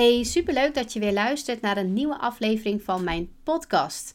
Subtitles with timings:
[0.00, 4.14] Hey, superleuk dat je weer luistert naar een nieuwe aflevering van mijn podcast.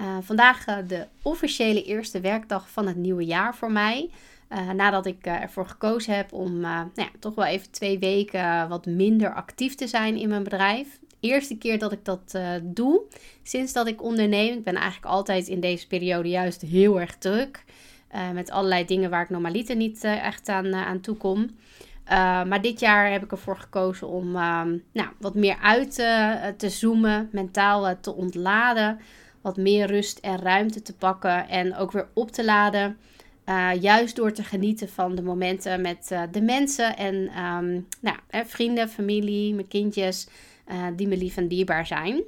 [0.00, 4.10] Uh, vandaag uh, de officiële eerste werkdag van het nieuwe jaar voor mij.
[4.52, 8.86] Uh, nadat ik ervoor gekozen heb om nou ja, toch wel even twee weken wat
[8.86, 10.98] minder actief te zijn in mijn bedrijf.
[11.20, 13.02] Eerste keer dat ik dat doe
[13.42, 14.56] sinds dat ik onderneem.
[14.56, 17.64] Ik ben eigenlijk altijd in deze periode juist heel erg druk.
[18.32, 21.50] met allerlei dingen waar ik normaliter niet echt aan, aan toe kom.
[22.10, 24.62] Uh, maar dit jaar heb ik ervoor gekozen om uh,
[24.92, 28.98] nou, wat meer uit uh, te zoomen, mentaal eh, te ontladen,
[29.40, 32.98] wat meer rust en ruimte te pakken en ook weer op te laden.
[33.80, 39.54] juist door te genieten van de momenten met de mensen en um, nou, vrienden, familie,
[39.54, 40.28] mijn kindjes,
[40.96, 42.22] die me lief en dierbaar zijn.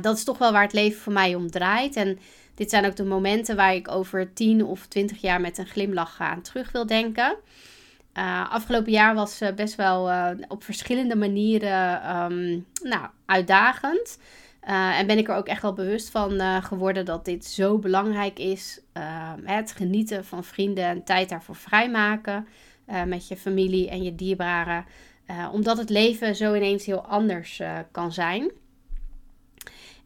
[0.00, 1.96] dat is toch wel waar het leven voor mij om draait.
[1.96, 2.18] En
[2.54, 6.20] dit zijn ook de momenten waar ik over 10 of 20 jaar met een glimlach
[6.20, 7.36] aan terug wil denken.
[8.18, 14.18] Uh, afgelopen jaar was uh, best wel uh, op verschillende manieren um, nou, uitdagend.
[14.60, 18.80] en ben ik er ook echt wel bewust van geworden dat dit zo belangrijk is.
[19.44, 22.46] het genieten van vrienden en tijd daarvoor vrijmaken
[23.06, 24.84] met je familie en je dierbaren.
[25.52, 28.50] omdat het leven zo ineens heel anders kan zijn.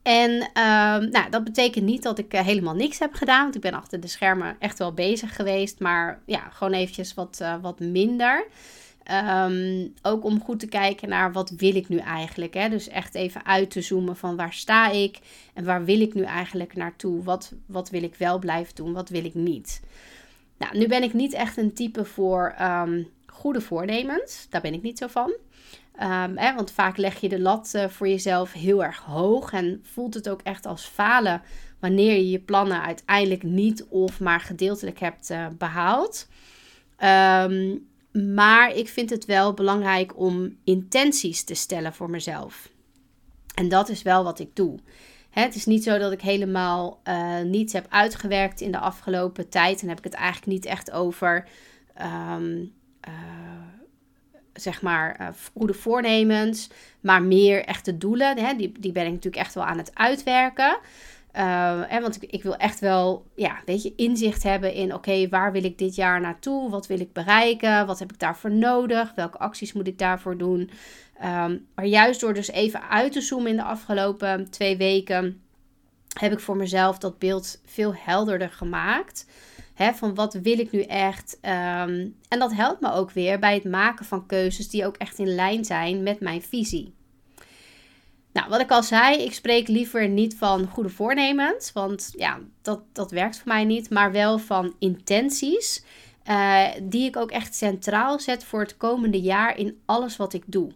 [0.07, 3.43] En uh, nou, dat betekent niet dat ik uh, helemaal niks heb gedaan.
[3.43, 5.81] Want ik ben achter de schermen echt wel bezig geweest.
[5.81, 8.47] Maar ja, gewoon eventjes wat, uh, wat minder.
[9.49, 12.55] Um, ook om goed te kijken naar wat wil ik nu eigenlijk.
[12.55, 12.69] Hè?
[12.69, 15.19] Dus echt even uit te zoomen van waar sta ik
[15.55, 17.23] en waar wil ik nu eigenlijk naartoe.
[17.23, 19.81] Wat, wat wil ik wel blijven doen, wat wil ik niet.
[20.59, 24.47] Nou, nu ben ik niet echt een type voor um, goede voornemens.
[24.51, 25.35] Daar ben ik niet zo van.
[26.03, 29.81] Um, hè, want vaak leg je de lat uh, voor jezelf heel erg hoog en
[29.83, 31.43] voelt het ook echt als falen
[31.79, 36.29] wanneer je je plannen uiteindelijk niet of maar gedeeltelijk hebt uh, behaald.
[36.99, 37.87] Um,
[38.35, 42.71] maar ik vind het wel belangrijk om intenties te stellen voor mezelf.
[43.55, 44.79] En dat is wel wat ik doe.
[45.31, 49.49] Hè, het is niet zo dat ik helemaal uh, niets heb uitgewerkt in de afgelopen
[49.49, 49.83] tijd.
[49.83, 51.49] En heb ik het eigenlijk niet echt over.
[52.35, 52.73] Um,
[54.57, 58.39] zeg maar, uh, goede voornemens, maar meer echte doelen.
[58.39, 58.55] Hè?
[58.55, 60.79] Die, die ben ik natuurlijk echt wel aan het uitwerken.
[61.37, 65.29] Uh, hè, want ik, ik, wil echt wel, ja, weet je, inzicht hebben in, oké,
[65.29, 66.71] waar wil ik dit jaar naartoe?
[66.71, 67.87] Wat wil ik bereiken?
[67.87, 69.15] Wat heb ik daarvoor nodig?
[69.15, 70.71] Welke acties moet ik daarvoor doen?
[71.25, 75.41] Um, maar juist door dus even uit te zoomen in de afgelopen twee weken,
[76.19, 79.27] heb ik voor mezelf dat beeld veel helderder gemaakt.
[79.77, 81.39] Hè, van wat wil ik nu echt?
[81.43, 85.19] Um, en dat helpt me ook weer bij het maken van keuzes die ook echt
[85.19, 86.95] in lijn zijn met mijn visie.
[88.33, 92.81] Nou, wat ik al zei, ik spreek liever niet van goede voornemens, want ja, dat,
[92.93, 95.85] dat werkt voor mij niet, maar wel van intenties,
[96.29, 100.43] uh, die ik ook echt centraal zet voor het komende jaar in alles wat ik
[100.47, 100.71] doe.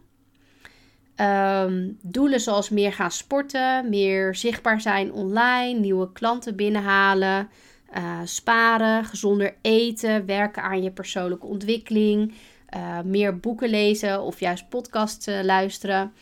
[1.17, 7.49] Um, doelen zoals meer gaan sporten, meer zichtbaar zijn online, nieuwe klanten binnenhalen,
[7.97, 12.35] uh, sparen, gezonder eten, werken aan je persoonlijke ontwikkeling,
[12.77, 16.13] uh, meer boeken lezen of juist podcasts uh, luisteren.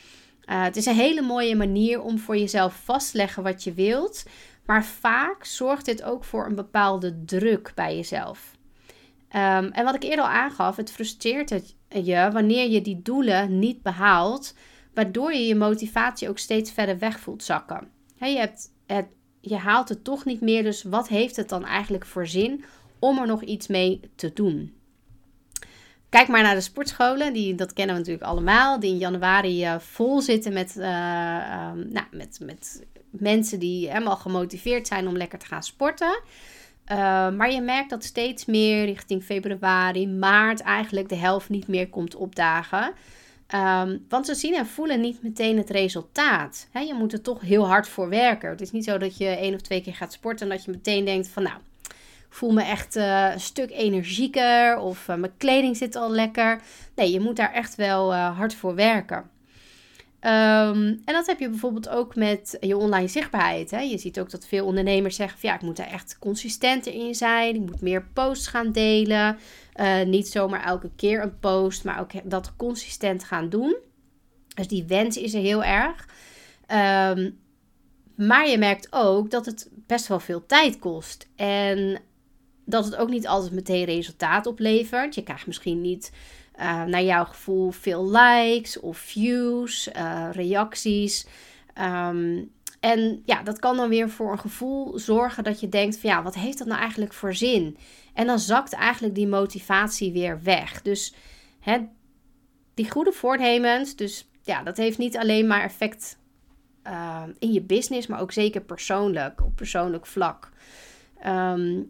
[0.45, 4.25] het is een hele mooie manier om voor jezelf vast te leggen wat je wilt,
[4.67, 8.57] maar vaak zorgt dit ook voor een bepaalde druk bij jezelf.
[9.33, 13.59] Um, en wat ik eerder al aangaf, het frustreert het je wanneer je die doelen
[13.59, 14.55] niet behaalt,
[14.95, 17.91] waardoor je je motivatie ook steeds verder weg voelt zakken.
[18.15, 19.07] Je hebt het
[19.41, 20.63] je haalt het toch niet meer.
[20.63, 22.65] Dus wat heeft het dan eigenlijk voor zin
[22.99, 24.73] om er nog iets mee te doen?
[26.09, 29.79] Kijk maar naar de sportscholen, die, dat kennen we natuurlijk allemaal, die in januari uh,
[29.79, 35.39] vol zitten met, uh, um, nou, met, met mensen die helemaal gemotiveerd zijn om lekker
[35.39, 36.21] te gaan sporten.
[36.93, 36.97] Uh,
[37.31, 42.15] maar je merkt dat steeds meer richting februari, maart eigenlijk de helft niet meer komt
[42.15, 42.93] opdagen.
[43.55, 46.69] Um, want ze zien en voelen niet meteen het resultaat.
[46.73, 48.51] je moet er toch heel hard voor werken.
[48.51, 50.71] Het is niet zo dat je één of twee keer gaat sporten en dat je
[50.71, 51.57] meteen denkt van nou,
[52.29, 56.61] ik voel me echt uh, een stuk energieker of uh, mijn kleding zit al lekker.
[56.95, 59.31] Nee, je moet daar echt wel uh, hard voor werken.
[60.21, 63.71] Um, en dat heb je bijvoorbeeld ook met je online zichtbaarheid.
[63.71, 63.81] Hè?
[63.81, 67.15] Je ziet ook dat veel ondernemers zeggen: van, ja, ik moet daar echt consistenter in
[67.15, 67.55] zijn.
[67.55, 69.39] Ik moet meer posts gaan delen.
[69.81, 73.77] Uh, niet zomaar elke keer een post, maar ook dat consistent gaan doen.
[74.55, 76.09] Dus die wens is er heel erg.
[77.17, 77.39] Um,
[78.15, 81.29] maar je merkt ook dat het best wel veel tijd kost.
[81.37, 82.01] En
[82.65, 85.15] dat het ook niet altijd meteen resultaat oplevert.
[85.15, 86.13] Je krijgt misschien niet
[86.57, 91.27] uh, naar jouw gevoel veel likes of views, uh, reacties.
[91.81, 96.11] Um, en ja, dat kan dan weer voor een gevoel zorgen dat je denkt van
[96.11, 97.77] ja, wat heeft dat nou eigenlijk voor zin?
[98.15, 100.83] En dan zakt eigenlijk die motivatie weer weg.
[100.83, 101.15] Dus
[101.61, 101.79] hè,
[102.75, 106.19] die goede voornemens, dus ja, dat heeft niet alleen maar effect
[106.87, 110.51] uh, in je business, maar ook zeker persoonlijk, op persoonlijk vlak.
[111.21, 111.83] Ehm,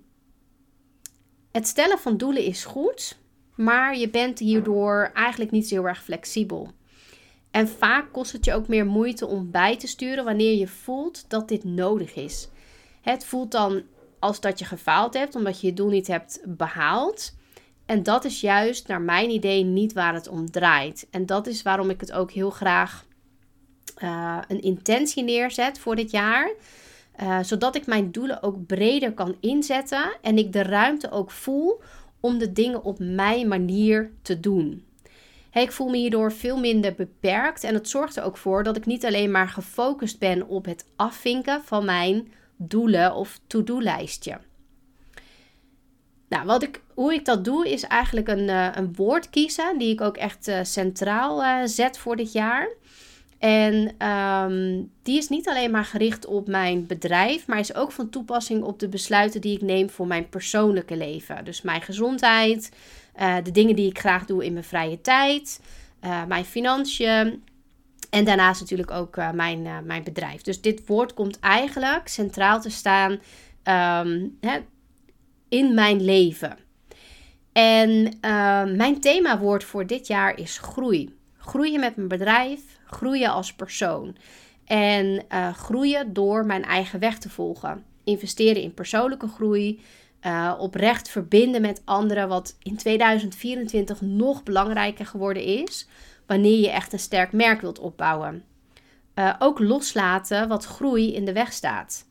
[1.52, 3.18] het stellen van doelen is goed,
[3.54, 6.72] maar je bent hierdoor eigenlijk niet heel erg flexibel.
[7.50, 11.24] En vaak kost het je ook meer moeite om bij te sturen wanneer je voelt
[11.28, 12.48] dat dit nodig is.
[13.00, 13.82] Het voelt dan
[14.18, 17.36] als dat je gefaald hebt omdat je je doel niet hebt behaald.
[17.86, 21.06] En dat is juist naar mijn idee niet waar het om draait.
[21.10, 23.06] En dat is waarom ik het ook heel graag
[23.98, 26.50] uh, een intentie neerzet voor dit jaar.
[27.20, 31.80] Uh, zodat ik mijn doelen ook breder kan inzetten en ik de ruimte ook voel
[32.20, 34.84] om de dingen op mijn manier te doen.
[35.52, 38.86] Ik voel me hierdoor veel minder beperkt en het zorgt er ook voor dat ik
[38.86, 44.38] niet alleen maar gefocust ben op het afvinken van mijn doelen of to-do-lijstje.
[46.28, 49.92] Nou, wat ik, hoe ik dat doe is eigenlijk een, uh, een woord kiezen die
[49.92, 52.68] ik ook echt uh, centraal uh, zet voor dit jaar.
[53.38, 58.10] En um, die is niet alleen maar gericht op mijn bedrijf, maar is ook van
[58.10, 61.44] toepassing op de besluiten die ik neem voor mijn persoonlijke leven.
[61.44, 62.70] Dus mijn gezondheid,
[63.20, 65.60] uh, de dingen die ik graag doe in mijn vrije tijd,
[66.04, 67.42] uh, mijn financiën.
[68.10, 70.42] En daarnaast natuurlijk ook uh, mijn, mijn bedrijf.
[70.42, 74.58] Dus dit woord komt eigenlijk centraal te staan um, hè,
[75.48, 76.56] in mijn leven.
[77.52, 78.18] En
[78.76, 81.16] mijn themawoord voor dit jaar is groei.
[81.36, 84.16] Groeien met mijn bedrijf, groeien als persoon.
[84.64, 85.24] En
[85.54, 87.84] groeien door mijn eigen weg te volgen.
[88.04, 89.80] Investeren in persoonlijke groei.
[90.26, 95.88] Uh, oprecht verbinden met anderen, wat in 2024 nog belangrijker geworden is.
[96.26, 98.44] Wanneer je echt een sterk merk wilt opbouwen.
[99.14, 102.06] Uh, ook loslaten wat groei in de weg staat.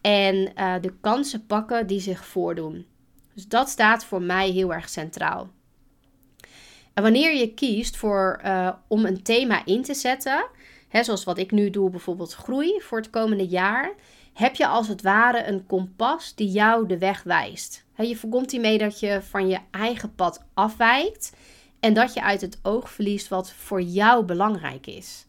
[0.00, 2.86] En de kansen pakken die zich voordoen.
[3.34, 5.50] Dus dat staat voor mij heel erg centraal.
[6.94, 8.40] En wanneer je kiest voor,
[8.88, 10.46] om een thema in te zetten,
[10.88, 13.94] hè, zoals wat ik nu doe, bijvoorbeeld groei voor het komende jaar,
[14.34, 17.84] heb je als het ware een kompas die jou de weg wijst.
[17.96, 21.32] Je voorkomt hiermee dat je van je eigen pad afwijkt
[21.80, 25.26] en dat je uit het oog verliest wat voor jou belangrijk is.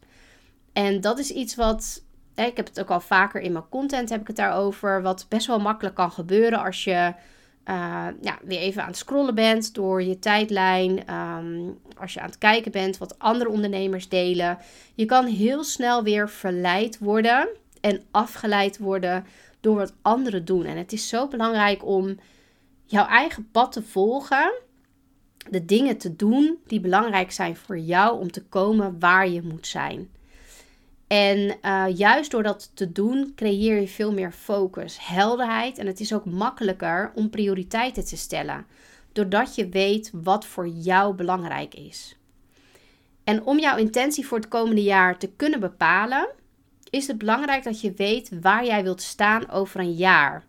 [0.72, 2.02] En dat is iets wat,
[2.34, 5.46] ik heb het ook al vaker in mijn content heb ik het daarover, wat best
[5.46, 7.14] wel makkelijk kan gebeuren als je
[7.68, 11.14] uh, ja, weer even aan het scrollen bent door je tijdlijn.
[11.14, 14.58] Um, als je aan het kijken bent wat andere ondernemers delen.
[14.94, 17.48] Je kan heel snel weer verleid worden
[17.80, 19.24] en afgeleid worden
[19.60, 20.64] door wat anderen doen.
[20.64, 22.18] En het is zo belangrijk om
[22.84, 24.52] jouw eigen pad te volgen.
[25.50, 29.66] De dingen te doen die belangrijk zijn voor jou om te komen waar je moet
[29.66, 30.10] zijn.
[31.06, 35.78] En uh, juist door dat te doen, creëer je veel meer focus, helderheid.
[35.78, 38.66] En het is ook makkelijker om prioriteiten te stellen.
[39.12, 42.16] Doordat je weet wat voor jou belangrijk is.
[43.24, 46.28] En om jouw intentie voor het komende jaar te kunnen bepalen,
[46.90, 50.44] is het belangrijk dat je weet waar jij wilt staan over een jaar.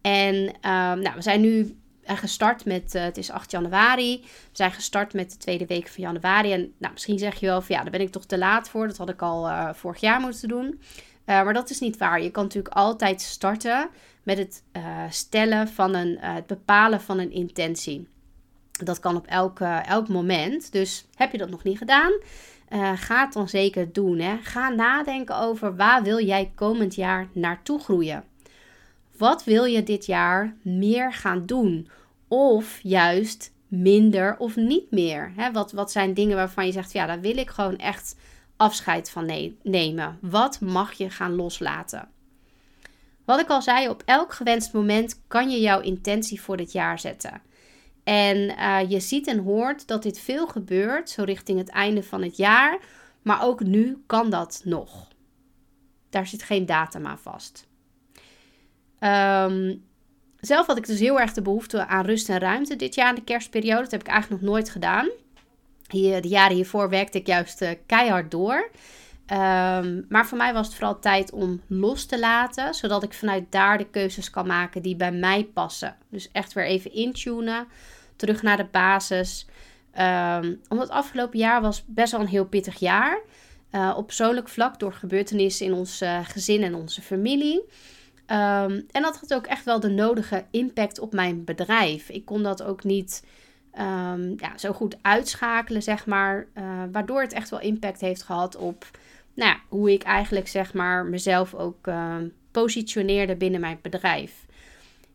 [0.00, 0.52] En uh,
[0.92, 4.20] nou, we zijn nu gestart met, uh, het is 8 januari.
[4.22, 6.52] We zijn gestart met de tweede week van januari.
[6.52, 8.86] En nou, misschien zeg je wel van ja, daar ben ik toch te laat voor.
[8.86, 10.80] Dat had ik al uh, vorig jaar moeten doen.
[11.24, 12.22] Maar dat is niet waar.
[12.22, 13.88] Je kan natuurlijk altijd starten
[14.22, 14.62] met het
[15.08, 18.08] stellen van een, het bepalen van een intentie.
[18.70, 20.72] Dat kan op elk, elk moment.
[20.72, 22.12] Dus heb je dat nog niet gedaan?
[22.94, 24.18] Ga het dan zeker doen.
[24.18, 24.36] Hè?
[24.42, 28.24] Ga nadenken over waar wil jij komend jaar naartoe groeien.
[29.16, 31.88] Wat wil je dit jaar meer gaan doen?
[32.28, 35.32] Of juist minder of niet meer?
[35.36, 35.52] Hè?
[35.52, 38.16] Wat, wat zijn dingen waarvan je zegt, ja, daar wil ik gewoon echt
[38.56, 40.18] afscheid van nemen?
[40.20, 42.08] Wat mag je gaan loslaten?
[43.24, 46.98] Wat ik al zei, op elk gewenst moment kan je jouw intentie voor dit jaar
[46.98, 47.42] zetten.
[48.04, 52.22] En uh, je ziet en hoort dat dit veel gebeurt, zo richting het einde van
[52.22, 52.78] het jaar.
[53.22, 55.08] Maar ook nu kan dat nog.
[56.10, 57.66] Daar zit geen datum aan vast.
[59.00, 59.84] Um,
[60.40, 63.14] zelf had ik dus heel erg de behoefte aan rust en ruimte dit jaar in
[63.14, 63.82] de kerstperiode.
[63.82, 65.10] Dat heb ik eigenlijk nog nooit gedaan.
[65.88, 68.70] De jaren hiervoor werkte ik juist uh, keihard door.
[69.26, 73.44] Um, maar voor mij was het vooral tijd om los te laten, zodat ik vanuit
[73.50, 75.96] daar de keuzes kan maken die bij mij passen.
[76.08, 77.66] Dus echt weer even intunen,
[78.16, 79.46] terug naar de basis.
[80.00, 83.20] Um, omdat afgelopen jaar was best wel een heel pittig jaar.
[83.72, 87.60] Uh, op persoonlijk vlak door gebeurtenissen in ons uh, gezin en onze familie.
[88.26, 92.08] Um, en dat had ook echt wel de nodige impact op mijn bedrijf.
[92.08, 93.24] Ik kon dat ook niet
[93.80, 96.46] um, ja, zo goed uitschakelen, zeg maar.
[96.54, 98.86] Uh, waardoor het echt wel impact heeft gehad op
[99.34, 102.16] nou hoe ik eigenlijk zeg maar mezelf ook uh,
[102.50, 104.46] positioneerde binnen mijn bedrijf.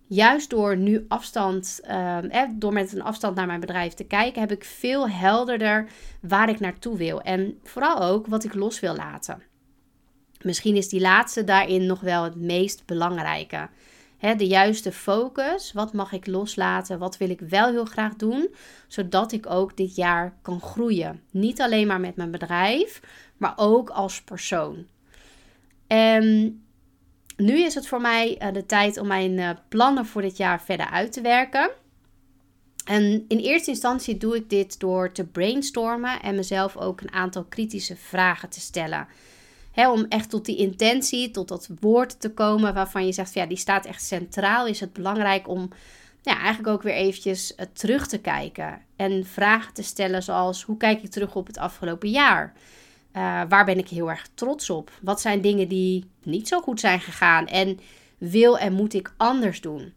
[0.08, 2.18] juist door nu afstand, uh,
[2.52, 5.88] door met een afstand naar mijn bedrijf te kijken, heb ik veel helderder
[6.22, 7.22] waar ik naartoe wil.
[7.22, 9.42] En vooral ook wat ik los wil laten.
[10.42, 13.70] Misschien is die laatste daarin nog wel het meest belangrijke.
[14.20, 15.72] De juiste focus.
[15.72, 17.00] Wat mag ik loslaten?
[17.00, 18.50] Wat wil ik wel heel graag doen?
[18.88, 21.22] Zodat ik ook dit jaar kan groeien.
[21.32, 23.02] Niet alleen maar met mijn bedrijf,
[23.38, 24.86] maar ook als persoon.
[25.88, 26.62] En
[27.38, 30.62] nu is het voor mij uh, de tijd om mijn uh, plannen voor dit jaar
[30.62, 31.70] verder uit te werken.
[32.86, 37.44] En in eerste instantie doe ik dit door te brainstormen en mezelf ook een aantal
[37.44, 39.08] kritische vragen te stellen.
[39.86, 43.58] Om echt tot die intentie, tot dat woord te komen waarvan je zegt, ja, die
[43.58, 45.70] staat echt centraal, is het belangrijk om
[46.22, 48.82] ja, eigenlijk ook weer eventjes uh, terug te kijken.
[48.96, 52.54] En vragen te stellen zoals, hoe kijk ik terug op het afgelopen jaar?
[53.14, 54.92] Uh, waar ben ik heel erg trots op?
[55.02, 57.48] Wat zijn dingen die niet zo goed zijn gegaan?
[57.48, 57.80] En
[58.18, 59.94] wil en moet ik anders doen?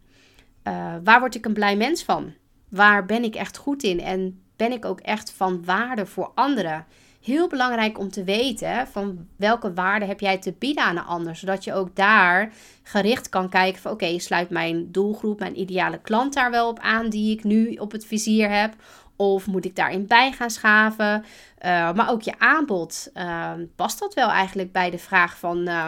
[0.64, 2.32] Uh, waar word ik een blij mens van?
[2.68, 4.00] Waar ben ik echt goed in?
[4.00, 6.86] En ben ik ook echt van waarde voor anderen?
[7.20, 11.36] Heel belangrijk om te weten van welke waarde heb jij te bieden aan een ander.
[11.36, 16.34] Zodat je ook daar gericht kan kijken van oké, sluit mijn doelgroep, mijn ideale klant
[16.34, 18.74] daar wel op aan die ik nu op het vizier heb?
[19.16, 21.24] Of moet ik daarin bij gaan schaven?
[21.64, 23.10] Uh, maar ook je aanbod.
[23.14, 25.86] Uh, past dat wel eigenlijk bij de vraag van, uh,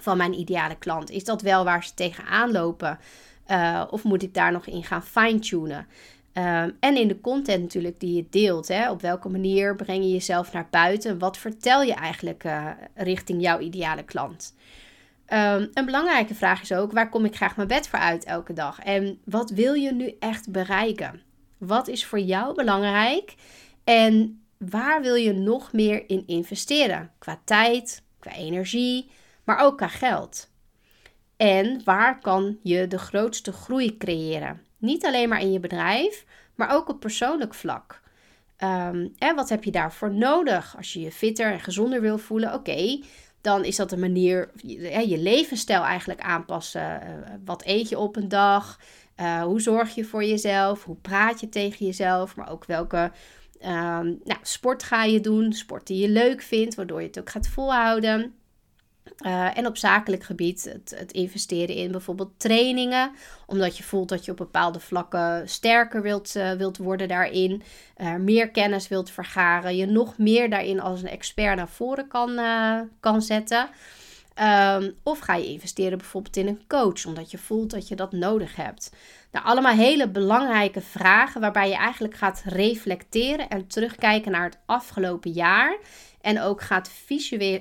[0.00, 1.10] van mijn ideale klant?
[1.10, 2.98] Is dat wel waar ze tegenaan lopen?
[3.50, 5.86] Uh, of moet ik daar nog in gaan fine-tunen?
[6.38, 8.68] Ehm, en in de content natuurlijk die je deelt.
[8.68, 8.90] Hè?
[8.90, 11.18] Op welke manier breng je jezelf naar buiten?
[11.18, 14.54] Wat vertel je eigenlijk uh, richting jouw ideale klant?
[15.32, 18.52] Um, een belangrijke vraag is ook: waar kom ik graag mijn bed voor uit elke
[18.52, 18.78] dag?
[18.78, 21.22] En wat wil je nu echt bereiken?
[21.56, 23.34] Wat is voor jou belangrijk?
[23.84, 27.10] En waar wil je nog meer in investeren?
[27.18, 29.10] Qua tijd, qua energie,
[29.44, 30.50] maar ook qua geld.
[31.36, 34.66] En waar kan je de grootste groei creëren?
[34.78, 36.24] Niet alleen maar in je bedrijf,
[36.58, 38.00] maar ook op persoonlijk vlak.
[39.18, 40.76] En wat heb je daarvoor nodig?
[40.76, 43.00] Als je je fitter en gezonder wil voelen, oké,
[43.40, 47.00] dan is dat een manier, je, je levensstijl eigenlijk aanpassen.
[47.02, 48.80] Uh, wat eet je op een dag?
[49.20, 50.84] Uh, hoe zorg je voor jezelf?
[50.84, 52.36] Hoe praat je tegen jezelf?
[52.36, 53.10] Maar ook welke
[53.62, 55.52] um, nou, sport ga je doen?
[55.52, 58.34] Sport die je leuk vindt, waardoor je het ook gaat volhouden.
[59.26, 63.10] Uh, en op zakelijk gebied het, het, investeren in bijvoorbeeld trainingen.
[63.46, 67.62] Omdat je voelt dat je op bepaalde vlakken sterker wilt, uh, wilt worden daarin.
[67.96, 69.76] Uh, meer kennis wilt vergaren.
[69.76, 72.40] Je nog meer daarin als een expert naar voren kan,
[73.00, 73.68] kan zetten.
[74.40, 78.12] Um, of ga je investeren bijvoorbeeld in een coach, omdat je voelt dat je dat
[78.12, 78.92] nodig hebt.
[79.32, 85.30] Nou, allemaal hele belangrijke vragen waarbij je eigenlijk gaat reflecteren en terugkijken naar het afgelopen
[85.30, 85.78] jaar.
[86.20, 86.90] En ook gaat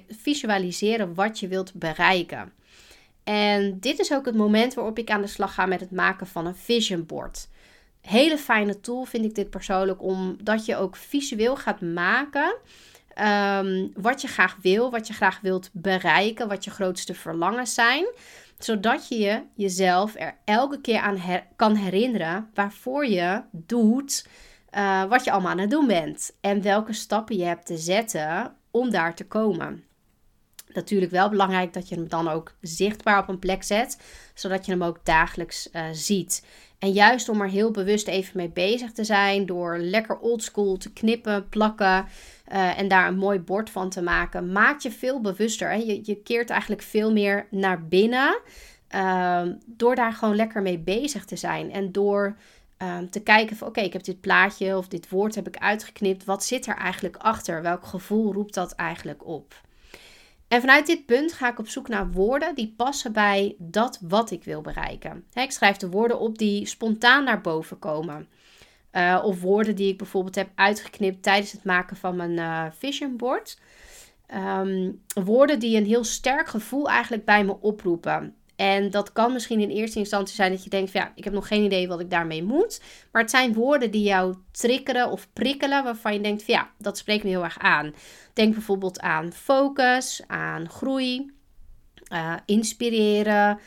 [0.10, 2.52] visualiseren wat je wilt bereiken.
[3.24, 6.28] En dit is ook het moment waarop ik aan de slag ga met het maken
[6.28, 7.48] van een vision board.
[8.02, 12.56] Hele fijne tool vind ik dit persoonlijk, omdat je ook visueel gaat maken
[13.22, 18.06] um, wat je graag wil, wat je graag wilt bereiken, wat je grootste verlangens zijn
[18.60, 21.22] zodat je, je jezelf er elke keer aan
[21.56, 24.28] kan herinneren waarvoor je doet
[24.78, 26.38] uh, wat je allemaal aan het doen bent.
[26.42, 29.84] En welke stappen je hebt te zetten om daar te komen.
[30.74, 34.02] Natuurlijk wel belangrijk dat je hem dan ook zichtbaar op een plek zet,
[34.34, 36.46] zodat je hem ook dagelijks uh, ziet.
[36.80, 40.94] En juist om er heel bewust even mee bezig te zijn, door lekker oldschool te
[40.94, 42.06] knippen, plakken
[42.52, 45.72] uh, en daar een mooi bord van te maken, maakt je veel bewuster.
[45.72, 48.40] En je, je keert eigenlijk veel meer naar binnen,
[48.96, 51.72] uh, door daar gewoon lekker mee bezig te zijn.
[51.72, 52.38] En door
[52.82, 56.26] uh, te kijken van oké, ik heb dit plaatje of dit woord heb ik uitgeknipt.
[56.26, 57.62] Wat zit er eigenlijk achter?
[57.62, 59.66] Welk gevoel roept dat eigenlijk op?
[60.48, 64.32] En vanuit dit punt ga ik op zoek naar woorden die passen bij dat wat
[64.32, 65.26] ik wil bereiken.
[65.34, 68.28] ik schrijf de woorden op die spontaan naar boven komen.
[68.92, 73.18] Uh, of woorden die ik bijvoorbeeld heb uitgeknipt tijdens het maken van mijn uh, vision
[73.18, 73.60] board.
[74.36, 78.36] Um, woorden die een heel sterk gevoel eigenlijk bij me oproepen.
[78.58, 81.48] En dat kan misschien in eerste instantie zijn dat je denkt: ja, ik heb nog
[81.48, 82.82] geen idee wat ik daarmee moet.
[83.12, 87.24] Maar het zijn woorden die jou triggeren of prikkelen, waarvan je denkt: ja, dat spreekt
[87.24, 87.94] me heel erg aan.
[88.34, 91.32] Denk bijvoorbeeld aan focus, aan groei,
[92.14, 93.60] uh, inspireren,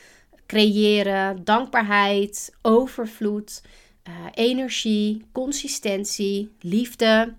[0.46, 3.62] creëren, dankbaarheid, overvloed,
[4.08, 7.34] uh, energie, consistentie, liefde,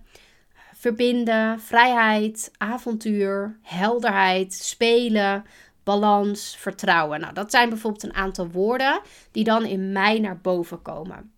[0.73, 5.45] verbinden, vrijheid, avontuur, helderheid, spelen,
[5.83, 7.19] balans, vertrouwen.
[7.19, 11.31] Nou, dat zijn bijvoorbeeld een aantal woorden die dan in mij naar boven komen.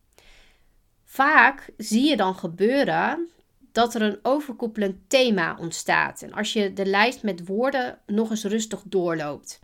[1.03, 3.29] Vaak zie je dan gebeuren
[3.71, 6.21] dat er een overkoepelend thema ontstaat.
[6.21, 9.59] En als je de lijst met woorden nog eens rustig doorloopt.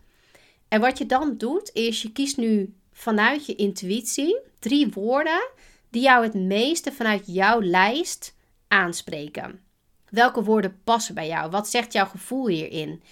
[0.68, 5.48] En wat je dan doet, is je kiest nu vanuit je intuïtie drie woorden
[5.90, 8.36] die jou het meeste vanuit jouw lijst
[8.68, 9.60] aanspreken.
[10.08, 11.50] Welke woorden passen bij jou?
[11.50, 13.02] Wat zegt jouw gevoel hierin?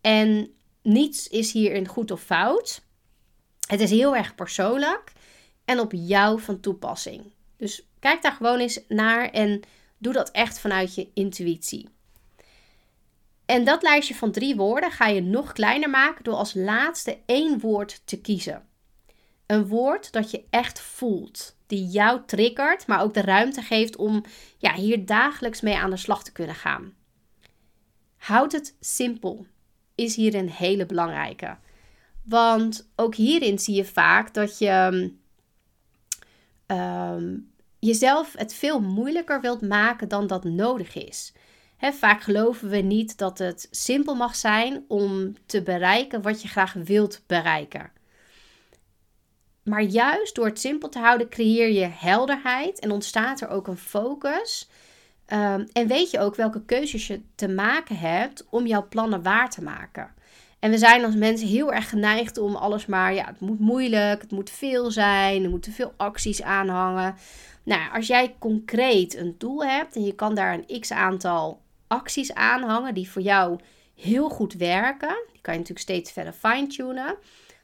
[0.00, 2.82] En niets is hierin goed of fout.
[3.66, 5.12] Het is heel erg persoonlijk
[5.64, 7.32] en op jou van toepassing.
[7.56, 9.60] Dus kijk daar gewoon eens naar en
[9.98, 11.88] doe dat echt vanuit je intuïtie.
[13.46, 17.60] En dat lijstje van drie woorden ga je nog kleiner maken door als laatste één
[17.60, 18.68] woord te kiezen.
[19.46, 24.24] Een woord dat je echt voelt, die jou triggert, maar ook de ruimte geeft om
[24.58, 26.94] ja, hier dagelijks mee aan de slag te kunnen gaan.
[28.16, 29.46] Houd het simpel,
[30.00, 31.56] is hier een hele belangrijke.
[32.24, 35.12] Want ook hierin zie je vaak dat je
[36.66, 41.32] um, jezelf het veel moeilijker wilt maken dan dat nodig is.
[41.78, 46.72] vaak geloven we niet dat het simpel mag zijn om te bereiken wat je graag
[46.72, 47.90] wilt bereiken.
[49.62, 53.76] Maar juist door het simpel te houden creëer je helderheid en ontstaat er ook een
[53.76, 54.68] focus.
[55.32, 59.50] Um, en weet je ook welke keuzes je te maken hebt om jouw plannen waar
[59.50, 60.10] te maken.
[60.58, 64.22] En we zijn als mensen heel erg geneigd om alles maar, ja, het moet moeilijk,
[64.22, 67.14] het moet veel zijn, er moeten veel acties aanhangen.
[67.62, 72.34] Nou, als jij concreet een doel hebt en je kan daar een x aantal acties
[72.34, 73.58] aanhangen die voor jou
[73.94, 77.16] heel goed werken, die kan je natuurlijk steeds verder fine-tunen,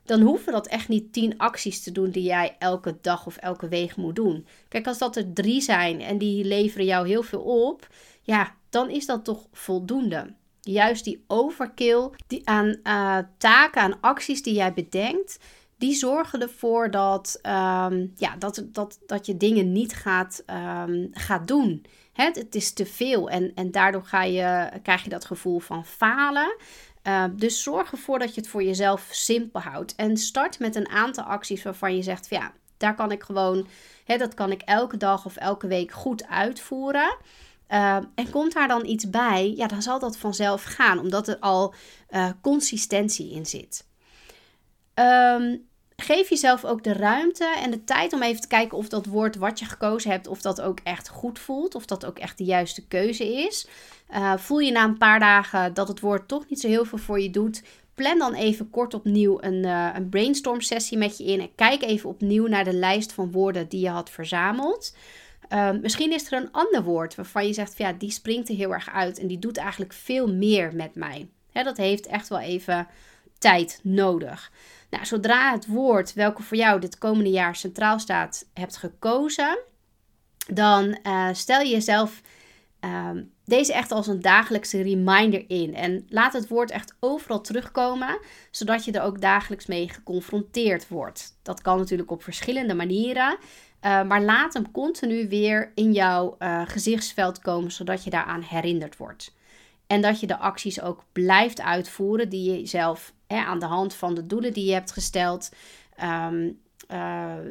[0.09, 3.69] dan hoeven dat echt niet tien acties te doen die jij elke dag of elke
[3.69, 4.47] week moet doen.
[4.69, 7.89] Kijk, als dat er drie zijn en die leveren jou heel veel op,
[8.23, 10.35] ja, dan is dat toch voldoende.
[10.61, 15.39] Juist die overkill die aan uh, taken, aan acties die jij bedenkt,
[15.79, 20.45] die zorgen ervoor dat, um, ja, dat, dat, dat je dingen niet gaat,
[20.87, 21.85] um, gaat doen.
[22.13, 25.87] Het, het is te veel en, en daardoor ga je, krijg je dat gevoel van
[25.87, 26.57] falen.
[27.07, 29.95] Uh, dus zorg ervoor dat je het voor jezelf simpel houdt.
[29.95, 33.67] En start met een aantal acties waarvan je zegt: ja, daar kan ik gewoon,
[34.05, 37.17] hè, dat kan ik elke dag of elke week goed uitvoeren.
[37.69, 41.39] Uh, en komt daar dan iets bij, ja, dan zal dat vanzelf gaan, omdat er
[41.39, 41.75] al
[42.11, 43.87] uh, consistentie in zit.
[44.95, 49.07] Um, geef jezelf ook de ruimte en de tijd om even te kijken of dat
[49.07, 52.39] woord wat je gekozen hebt, of dat ook echt goed voelt, of dat ook echt
[52.39, 53.69] de juiste keuze is.
[54.11, 56.99] Uh, voel je na een paar dagen dat het woord toch niet zo heel veel
[56.99, 57.63] voor je doet,
[57.95, 61.83] plan dan even kort opnieuw een, uh, een brainstorm sessie met je in en kijk
[61.83, 64.95] even opnieuw naar de lijst van woorden die je had verzameld.
[65.53, 68.73] Uh, misschien is er een ander woord waarvan je zegt, ja, die springt er heel
[68.73, 71.29] erg uit en die doet eigenlijk veel meer met mij.
[71.53, 72.87] Dat heeft echt wel even
[73.39, 74.51] tijd nodig.
[74.91, 79.59] Nou, zodra het woord welke voor jou dit komende jaar centraal staat hebt gekozen,
[80.53, 82.21] dan uh, stel je jezelf
[82.85, 83.11] uh,
[83.45, 85.75] deze echt als een dagelijkse reminder in.
[85.75, 88.19] En laat het woord echt overal terugkomen,
[88.51, 91.39] zodat je er ook dagelijks mee geconfronteerd wordt.
[91.43, 93.39] Dat kan natuurlijk op verschillende manieren.
[93.87, 98.97] Uh, maar laat hem continu weer in jouw uh, gezichtsveld komen, zodat je daaraan herinnerd
[98.97, 99.35] wordt.
[99.87, 104.15] En dat je de acties ook blijft uitvoeren die je zelf aan de hand van
[104.15, 105.51] de doelen die je hebt gesteld,
[106.03, 106.59] um,
[106.91, 106.97] uh,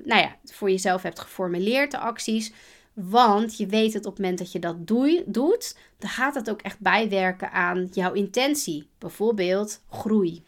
[0.04, 2.54] nou ja, voor jezelf hebt geformuleerd, de acties.
[2.94, 6.50] Want je weet het op het moment dat je dat doe, doet, dan gaat het
[6.50, 8.88] ook echt bijwerken aan jouw intentie.
[8.98, 10.44] Bijvoorbeeld groei.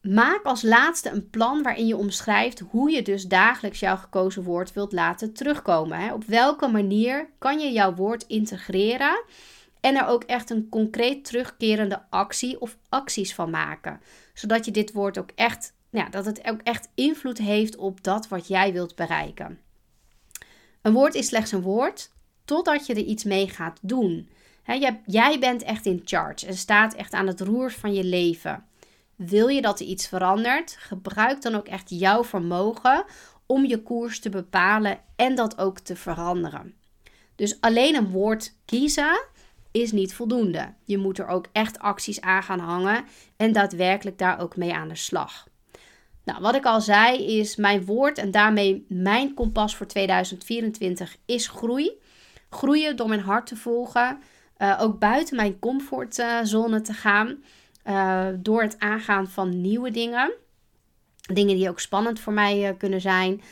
[0.00, 4.72] Maak als laatste een plan waarin je omschrijft hoe je dus dagelijks jouw gekozen woord
[4.72, 6.12] wilt laten terugkomen.
[6.12, 9.22] Op welke manier kan je jouw woord integreren
[9.84, 14.00] en er ook echt een concreet terugkerende actie of acties van maken.
[14.34, 18.28] Zodat je dit woord ook echt, ja, dat het ook echt invloed heeft op dat
[18.28, 19.60] wat jij wilt bereiken.
[20.82, 22.10] Een woord is slechts een woord
[22.44, 24.28] totdat je er iets mee gaat doen.
[25.06, 28.64] jij bent echt in charge en staat echt aan het roer van je leven.
[29.16, 30.76] Wil je dat er iets verandert?
[30.78, 33.04] Gebruik dan ook echt jouw vermogen
[33.46, 36.74] om je koers te bepalen en dat ook te veranderen.
[37.34, 39.32] Dus alleen een woord kiezen
[39.82, 40.74] is niet voldoende.
[40.84, 43.04] Je moet er ook echt acties aan gaan hangen
[43.36, 45.46] en daadwerkelijk daar ook mee aan de slag.
[46.24, 51.48] Nou, wat ik al zei is mijn woord en daarmee mijn kompas voor 2024 is
[51.48, 51.90] groei.
[52.50, 54.18] Groeien door mijn hart te volgen,
[54.58, 57.42] uh, ook buiten mijn comfortzone te gaan,
[57.86, 60.32] uh, door het aangaan van nieuwe dingen.
[61.32, 63.42] Dingen die ook spannend voor mij uh, kunnen zijn.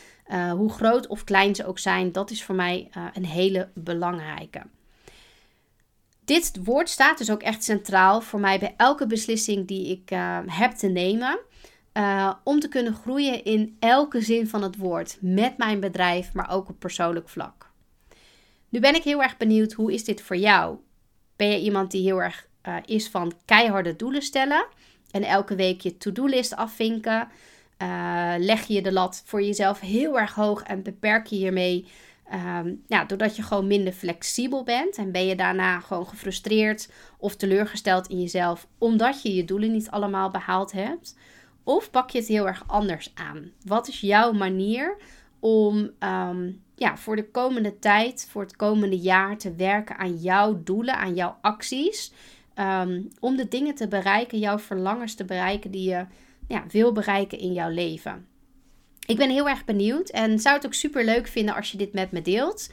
[0.57, 4.63] hoe groot of klein ze ook zijn, dat is voor mij een hele belangrijke.
[6.33, 10.39] Dit woord staat dus ook echt centraal voor mij bij elke beslissing die ik uh,
[10.47, 11.39] heb te nemen.
[11.95, 15.19] Uh, om te kunnen groeien in elke zin van het woord.
[15.21, 17.71] Met mijn bedrijf, maar ook op persoonlijk vlak.
[18.69, 20.77] Nu ben ik heel erg benieuwd, hoe is dit voor jou?
[21.37, 24.67] Ben je iemand die heel erg uh, is van keiharde doelen stellen?
[25.11, 27.29] En elke week je to-do-list afvinken?
[28.39, 31.87] leg je de lat voor jezelf heel erg hoog en beperk je hiermee
[32.35, 37.37] Um, ja, doordat je gewoon minder flexibel bent en ben je daarna gewoon gefrustreerd of
[37.37, 41.17] teleurgesteld in jezelf omdat je je doelen niet allemaal behaald hebt.
[41.65, 43.51] Of pak je het heel erg anders aan?
[43.65, 44.97] Wat is jouw manier
[45.41, 50.63] om ehm, ja, voor de komende tijd, voor het komende jaar te werken aan jouw
[50.63, 52.13] doelen, aan jouw acties?
[52.55, 56.07] Ehm, om de dingen te bereiken, jouw verlangens te bereiken die je
[56.49, 58.27] ja, wil bereiken in jouw leven.
[59.07, 61.93] Ik ben heel erg benieuwd en zou het ook super leuk vinden als je dit
[61.93, 62.71] met me deelt.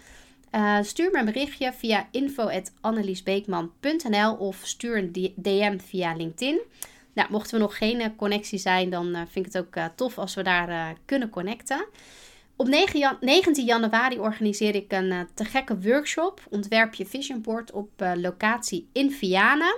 [0.55, 6.59] Uh, stuur me een berichtje via info.anneliesbeekman.nl of stuur een DM via LinkedIn.
[7.13, 10.17] Nou, mochten we nog geen uh, connectie zijn, dan uh, vind ik het ook tof
[10.17, 11.85] als we daar kunnen connecten.
[12.55, 16.41] Op 9 jan 19 januari organiseer ik een te gekke workshop.
[16.49, 19.77] Ontwerp je vision board op locatie in Vianen.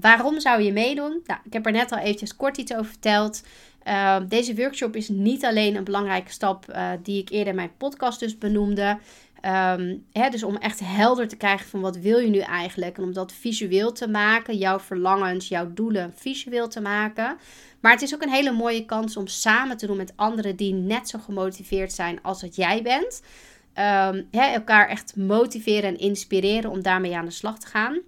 [0.00, 1.20] Waarom zou je meedoen?
[1.26, 3.42] Nou, ik heb er net al eventjes kort iets over verteld.
[3.82, 7.76] Ehm, deze workshop is niet alleen een belangrijke stap uh, die ik eerder in mijn
[7.76, 8.98] podcast dus benoemde.
[9.44, 12.96] Um, hè, dus om echt helder te krijgen van wat wil je nu eigenlijk.
[12.96, 17.36] En om dat visueel te maken, jouw verlangens, jouw doelen visueel te maken.
[17.80, 20.72] Maar het is ook een hele mooie kans om samen te doen met anderen die
[20.74, 23.22] net zo gemotiveerd zijn als dat jij bent.
[23.68, 27.98] Um, hè, elkaar echt motiveren en inspireren om daarmee aan de slag te gaan.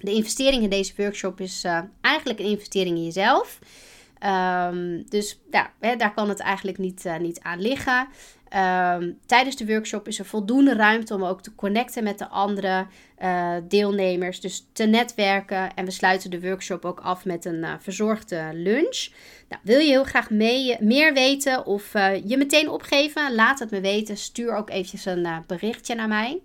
[0.00, 3.58] De investering in deze workshop is uh, eigenlijk een investering in jezelf.
[4.66, 8.08] Um, dus ja, hè, daar kan het eigenlijk niet, uh, niet aan liggen.
[8.56, 12.86] Um, tijdens de workshop is er voldoende ruimte om ook te connecten met de andere
[13.22, 14.40] uh, deelnemers.
[14.40, 15.74] Dus te netwerken.
[15.74, 19.08] En we sluiten de workshop ook af met een verzorgde lunch.
[19.48, 21.92] Nou, wil je heel graag mee, meer weten of
[22.24, 23.34] je meteen opgeven?
[23.34, 24.16] Laat het me weten.
[24.16, 26.40] Stuur ook eventjes een berichtje naar mij.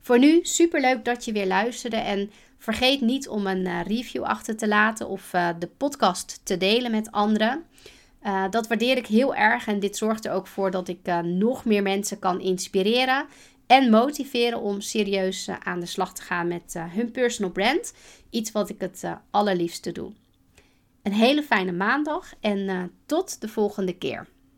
[0.00, 1.96] Voor nu, super leuk dat je weer luisterde.
[1.96, 6.56] En Vergeet niet om een uh, review achter te laten of uh, de podcast te
[6.56, 7.64] delen met anderen.
[8.22, 11.64] Uh, dat waardeer ik heel erg en dit zorgt er ook voor dat ik nog
[11.64, 13.26] meer mensen kan inspireren
[13.66, 17.94] en motiveren om serieus aan de slag te gaan met hun personal brand.
[18.30, 20.12] Iets wat ik het allerliefste doe.
[21.02, 24.26] Een hele fijne maandag en tot de volgende keer.